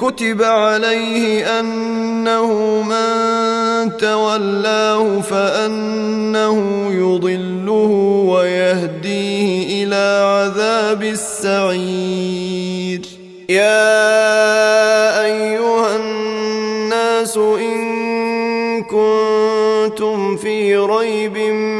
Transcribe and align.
كتب 0.00 0.42
عليه 0.42 1.60
أنه 1.60 2.52
من 2.82 3.96
تولاه 3.96 5.20
فأنه 5.20 6.56
يضله 6.92 7.90
ويهديه 8.32 9.84
إلى 9.84 10.04
عذاب 10.24 11.02
السعير. 11.02 13.00
يا 13.48 15.24
أيها 15.24 15.96
الناس 15.96 17.36
إن 17.36 17.80
كنتم 18.82 20.36
في 20.36 20.76
ريب 20.76 21.36
من 21.36 21.79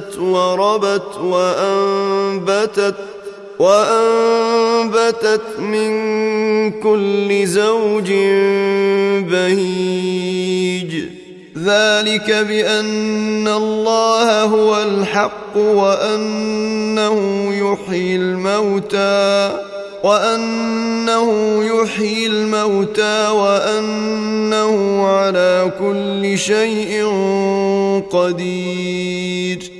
اهتزت 0.00 0.18
وربت 0.18 1.18
وأنبتت 1.22 2.94
وأنبتت 3.58 5.42
من 5.58 5.90
كل 6.80 7.46
زوج 7.46 8.12
بهيج. 9.30 11.04
ذلك 11.58 12.30
بأن 12.48 13.48
الله 13.48 14.42
هو 14.42 14.82
الحق 14.82 15.56
وأنه 15.56 17.16
يحيي 17.54 18.16
الموتى 18.16 19.52
وأنه 20.04 21.28
يحيي 21.64 22.26
الموتى 22.26 23.28
وأنه 23.28 25.06
على 25.06 25.72
كل 25.80 26.38
شيء 26.38 27.06
قدير. 28.10 29.79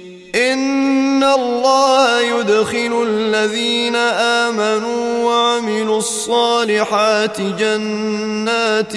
إن 0.35 1.01
إن 1.21 1.27
الله 1.27 2.21
يدخل 2.21 3.05
الذين 3.07 3.95
آمنوا 3.95 5.25
وعملوا 5.25 5.97
الصالحات 5.97 7.41
جنات 7.41 8.91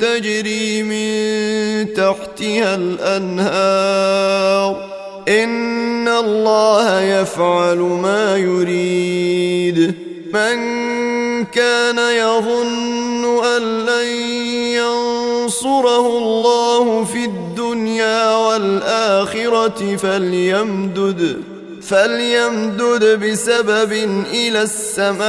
تجري 0.00 0.82
من 0.82 1.94
تحتها 1.94 2.74
الأنهار 2.74 3.96
إن 5.28 6.08
الله 6.08 7.00
يفعل 7.00 7.78
ما 7.78 8.36
يريد 8.36 9.94
من 10.34 10.56
كان 11.44 11.98
يظن 11.98 13.44
أن 13.44 13.62
لن 13.86 14.06
ينصره 15.44 16.18
الله 16.18 17.04
في 17.04 17.24
الدنيا 17.24 18.36
والآخرة 18.36 19.96
فليمدد 19.96 21.42
فليمدد 21.82 23.04
بسبب 23.24 23.92
إلى 24.32 24.62
السماء 24.62 25.24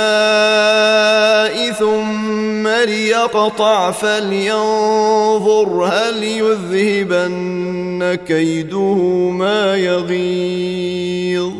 ثم 1.71 2.67
ليقطع 2.67 3.91
فلينظر 3.91 5.83
هل 5.91 6.23
يذهبن 6.23 8.17
كيده 8.27 8.95
ما 9.31 9.75
يغيظ. 9.75 11.51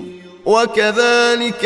وكذلك 0.46 1.66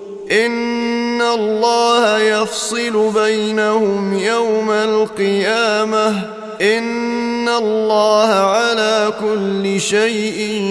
إن 0.31 1.21
الله 1.21 2.19
يفصل 2.19 3.11
بينهم 3.13 4.13
يوم 4.17 4.71
القيامة 4.71 6.07
إن 6.61 7.49
الله 7.49 8.27
على 8.29 9.13
كل 9.19 9.81
شيء 9.81 10.63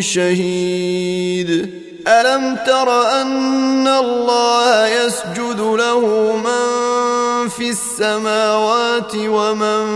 شهيد 0.00 1.70
ألم 2.08 2.56
تر 2.66 3.20
أن 3.20 3.88
الله 3.88 4.86
يسجد 4.86 5.60
له 5.60 6.00
من 6.36 7.48
في 7.48 7.70
السماوات 7.70 9.12
ومن 9.16 9.86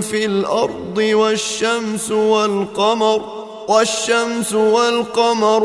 في 0.00 0.24
الأرض 0.24 0.98
والشمس 0.98 2.10
والقمر 2.10 3.40
والشمس 3.68 4.52
والقمر 4.54 5.64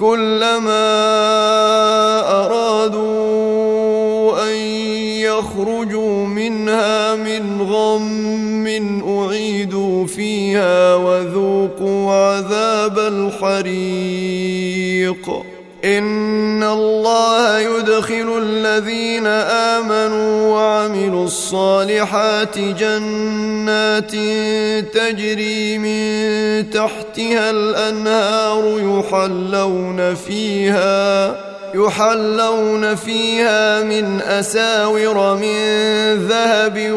كلما 0.00 0.86
أرادوا 2.44 4.42
أن 4.48 4.56
يخرجوا 5.24 6.26
منها 6.26 7.14
من 7.14 7.62
غم 7.62 8.66
أعيدوا 9.08 10.06
فيها 10.06 10.94
وذوقوا 10.94 12.12
عذاب 12.12 12.98
الحريق. 12.98 14.36
إن 15.84 16.62
الله 16.62 17.58
يدخل 17.60 18.38
الذين 18.42 19.26
آمنوا 19.76 20.54
وعملوا 20.54 21.24
الصالحات 21.24 22.58
جنات 22.58 24.12
تجري 24.94 25.78
من 25.78 26.70
تحتها 26.70 27.50
الأنهار 27.50 28.78
يحلون 28.78 30.14
فيها 30.14 31.36
يحلون 31.74 32.94
فيها 32.94 33.82
من 33.82 34.20
أساور 34.20 35.36
من 35.36 35.58
ذهب 36.28 36.90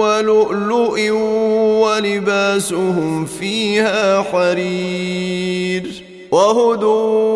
ولؤلؤ 0.00 1.10
ولباسهم 1.82 3.24
فيها 3.24 4.22
حرير 4.22 6.06
وهدوا 6.30 7.35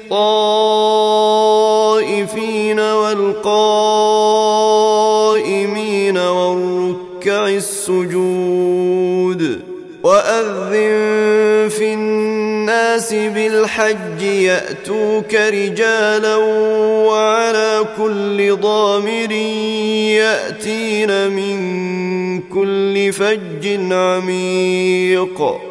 للطائفين 1.91 2.79
والقائمين 2.79 3.27
والركع 6.17 7.47
السجود 7.47 8.91
وأذن 10.03 11.69
في 11.69 11.93
الناس 11.93 13.13
بالحج 13.13 14.21
يأتوك 14.21 15.33
رجالا 15.35 16.35
وعلى 17.05 17.85
كل 17.97 18.55
ضامر 18.55 19.31
يأتين 20.11 21.27
من 21.31 21.59
كل 22.41 23.13
فج 23.13 23.67
عميق 23.91 25.70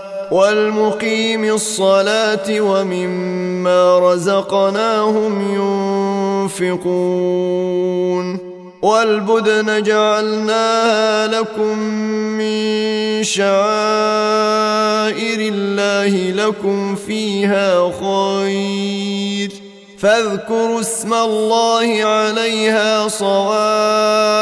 والمقيم 0.31 1.43
الصلاة 1.43 2.61
ومما 2.61 3.99
رزقناهم 3.99 5.33
ينفقون 6.55 8.37
والبدن 8.81 9.83
جعلناها 9.83 11.27
لكم 11.27 11.77
من 12.39 13.23
شعائر 13.23 13.59
الله 15.39 16.31
لكم 16.45 16.95
فيها 16.95 17.91
خير. 18.01 19.51
فاذكروا 19.99 20.79
اسم 20.79 21.13
الله 21.13 22.03
عليها 22.03 23.07
صواف. 23.07 24.41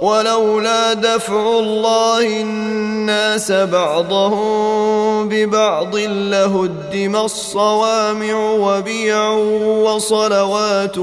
ولولا 0.00 0.92
دفع 0.92 1.58
الله 1.58 2.40
الناس 2.40 3.52
بعضهم 3.52 5.28
ببعض 5.28 5.96
لهدم 5.96 7.16
الصوامع 7.16 8.34
وبيع 8.34 9.30
وصلوات 9.84 10.98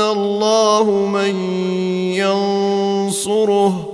الله 0.00 0.84
من 0.90 1.36
ينصره. 2.14 3.93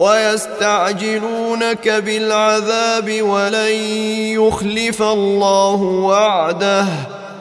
ويستعجلونك 0.00 1.88
بالعذاب 1.88 3.22
ولن 3.22 3.72
يخلف 4.36 5.02
الله 5.02 5.82
وعده 5.82 6.86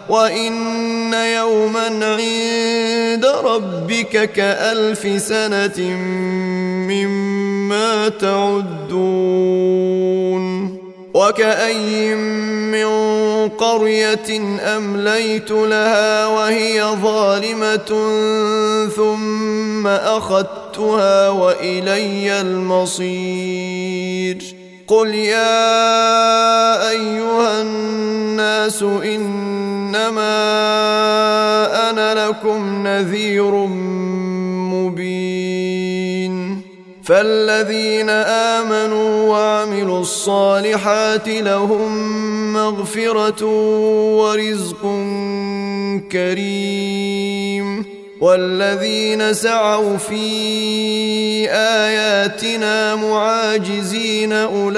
وإن 0.09 1.13
يوما 1.13 1.87
عند 1.87 3.25
ربك 3.25 4.31
كألف 4.31 5.21
سنة 5.21 5.79
مما 6.89 8.09
تعدون 8.09 9.65
وكأي 11.13 12.15
من 12.15 12.87
قرية 13.49 14.59
أمليت 14.77 15.51
لها 15.51 16.27
وهي 16.27 16.83
ظالمة 16.83 18.09
ثم 18.95 19.87
أخذتها 20.75 21.29
وإلي 21.29 22.41
المصير. 22.41 24.37
قل 24.87 25.15
يا 25.15 26.89
أيها 26.89 27.61
الناس 27.61 28.83
إنما 28.83 30.35
أنا 31.89 32.27
لكم 32.27 32.87
نذير 32.87 33.51
مبين. 34.75 36.61
فالذين 37.03 38.09
آمنوا 38.09 39.29
وعملوا 39.29 39.99
الصالحات 40.01 41.27
لهم 41.27 42.13
مغفرة 42.53 43.45
ورزق 44.17 44.81
كريم. 46.11 47.94
والذين 48.21 49.33
سعوا 49.33 49.97
في 49.97 51.49
آياتنا 51.51 52.95
معاجزين 52.95 54.33
أولئك 54.33 54.75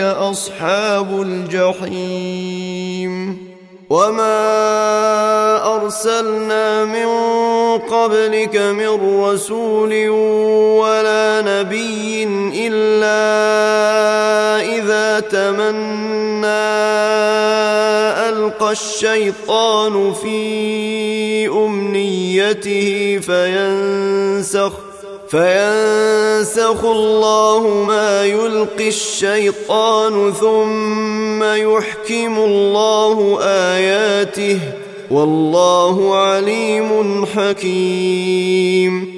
أصحاب 0.00 1.22
الجحيم. 1.22 2.68
وما 3.90 4.36
ارسلنا 5.76 6.84
من 6.84 7.08
قبلك 7.78 8.56
من 8.56 9.20
رسول 9.24 10.08
ولا 10.78 11.40
نبي 11.40 12.24
الا 12.68 13.24
اذا 14.76 15.20
تمنى 15.20 17.17
القى 18.58 18.72
الشيطان 18.72 20.12
في 20.12 21.48
أمنيته 21.48 23.18
فينسخ 23.18 24.72
فينسخ 25.28 26.84
الله 26.84 27.84
ما 27.88 28.24
يلقي 28.24 28.88
الشيطان 28.88 30.32
ثم 30.32 31.42
يحكم 31.42 32.38
الله 32.38 33.38
آياته 33.42 34.58
والله 35.10 36.16
عليم 36.16 37.26
حكيم 37.26 39.17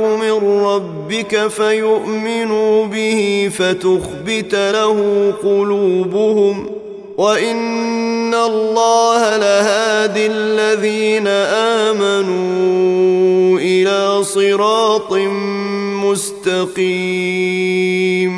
من 0.00 0.60
ربك 0.64 1.46
فيؤمنوا 1.46 2.86
به 2.86 3.50
فتخبت 3.58 4.54
له 4.54 5.32
قلوبهم 5.42 6.66
وإن 7.18 8.34
الله 8.34 9.36
لهادي 9.36 10.26
الذين 10.26 11.26
آمنوا 11.86 13.58
إلى 13.58 14.24
صراط 14.24 15.12
مستقيم 16.78 18.37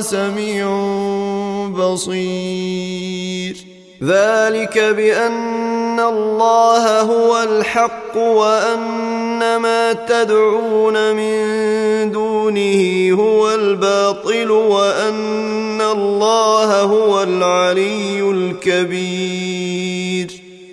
سميع 0.00 0.66
بصير. 1.68 3.56
ذلك 4.02 4.78
بأن 4.78 6.00
الله 6.00 7.00
هو 7.00 7.42
الحق 7.42 8.16
وأن 8.16 9.56
ما 9.56 9.92
تدعون 9.92 11.16
من 11.16 12.12
دونه 12.12 13.12
هو 13.22 13.54
الباطل 13.54 14.50
وأن 14.50 15.80
الله 15.80 16.80
هو 16.80 17.22
العلي 17.22 18.30
الكبير. 18.30 20.41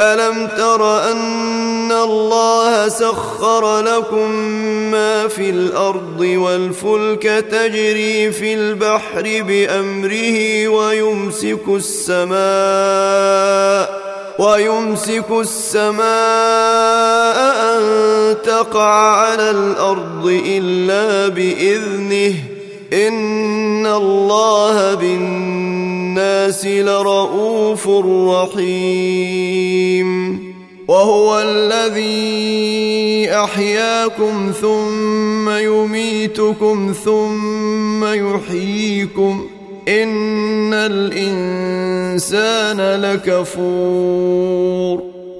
ألم 0.00 0.48
تر 0.56 1.10
أن 1.12 1.92
الله 1.92 2.88
سخر 2.88 3.80
لكم 3.80 4.30
ما 4.90 5.28
في 5.28 5.50
الأرض 5.50 6.20
والفلك 6.20 7.22
تجري 7.50 8.32
في 8.32 8.54
البحر 8.54 9.22
بأمره 9.22 10.68
ويمسك 10.68 11.62
السماء 11.68 12.34
ويمسك 14.38 15.30
السماء 15.30 16.04
أن 17.76 17.82
تقع 18.42 19.16
على 19.16 19.50
الأرض 19.50 20.42
إلا 20.46 21.28
بإذنه 21.28 22.34
ان 22.94 23.86
الله 23.86 24.94
بالناس 24.94 26.66
لرؤوف 26.66 27.88
رحيم 28.28 30.08
وهو 30.88 31.40
الذي 31.40 33.30
احياكم 33.30 34.52
ثم 34.60 35.50
يميتكم 35.50 36.94
ثم 37.04 38.04
يحييكم 38.04 39.46
ان 39.88 40.74
الانسان 40.74 42.80
لكفور 43.00 45.03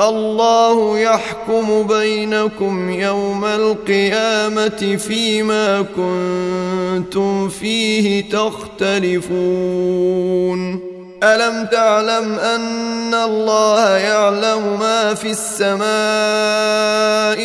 الله 0.00 0.98
يحكم 0.98 1.86
بينكم 1.86 2.90
يوم 2.90 3.44
القيامة 3.44 4.96
فيما 4.96 5.86
كنتم 5.96 7.48
فيه 7.48 8.30
تختلفون. 8.30 9.30
ألم 11.22 11.66
تعلم 11.66 12.38
أن 12.38 13.14
الله 13.14 13.88
يعلم 13.88 14.78
ما 14.80 15.14
في 15.14 15.30
السماء 15.30 15.80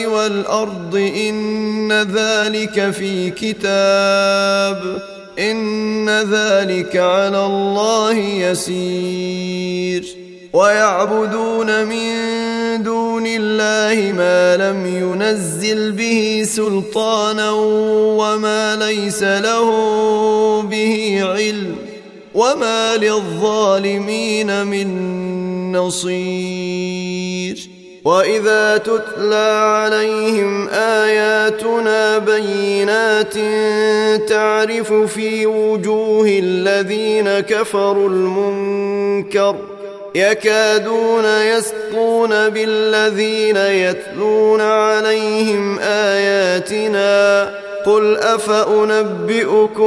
والأرض؟ 0.05 0.95
إن 0.95 1.91
ذلك 1.91 2.91
في 2.91 3.29
كتاب. 3.29 5.01
إن 5.39 6.09
ذلك 6.09 6.97
على 6.97 7.45
الله 7.45 8.17
يسير. 8.17 10.24
ويعبدون 10.55 11.85
من 11.85 12.13
دون 12.83 13.23
الله 13.27 14.11
ما 14.11 14.57
لم 14.57 14.85
ينزل 14.85 15.91
به 15.91 16.43
سلطانا 16.47 17.51
وما 17.51 18.75
ليس 18.75 19.23
له 19.23 19.71
به 20.61 21.23
علم 21.23 21.75
وما 22.33 22.97
للظالمين 22.97 24.65
من 24.65 25.71
نصير. 25.71 27.69
وإذا 28.05 28.77
تتلى 28.77 29.61
عليهم 29.65 30.67
آياتنا 30.69 32.17
بينات 32.17 33.33
تعرف 34.29 34.93
في 34.93 35.45
وجوه 35.45 36.27
الذين 36.27 37.39
كفروا 37.39 38.09
المنكر 38.09 39.74
يكادون 40.15 41.25
يسطون 41.25 42.49
بالذين 42.49 43.57
يتلون 43.57 44.61
عليهم 44.61 45.79
آياتنا 45.79 47.51
قل 47.85 48.17
أفأنبئكم 48.17 49.85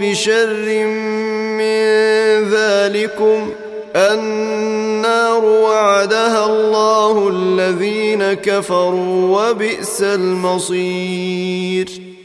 بشر 0.00 0.84
من 1.58 1.78
ذلكم 2.50 3.50
النار 3.96 5.44
وعدها 5.44 6.46
الله 6.46 7.28
الذين 7.28 8.32
كفروا 8.32 9.50
وبئس 9.50 10.02
المصير 10.02 12.07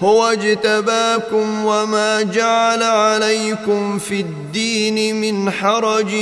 هو 0.00 0.26
اجتباكم 0.26 1.64
وما 1.64 2.22
جعل 2.22 2.82
عليكم 2.82 3.98
في 3.98 4.20
الدين 4.20 5.20
من 5.20 5.50
حرج 5.50 6.14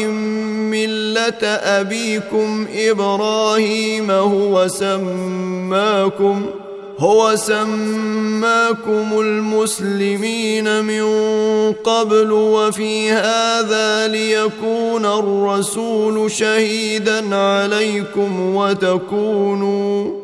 ملة 0.71 1.45
أبيكم 1.45 2.67
إبراهيم 2.75 4.11
هو 4.11 4.69
سماكم 4.69 6.47
هو 6.99 7.37
سماكم 7.37 9.21
المسلمين 9.21 10.85
من 10.85 11.05
قبل 11.73 12.33
وفي 12.33 13.11
هذا 13.11 14.09
ليكون 14.09 15.07
الرسول 15.07 16.31
شهيدا 16.31 17.37
عليكم 17.37 18.55
وتكونوا 18.57 20.24